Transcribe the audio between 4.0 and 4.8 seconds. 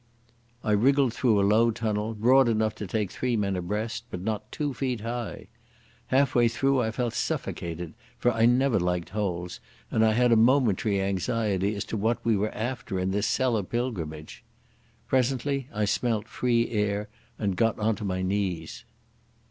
but not two